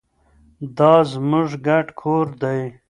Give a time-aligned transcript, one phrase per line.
[0.77, 2.61] دا زموږ ګډ کور دی.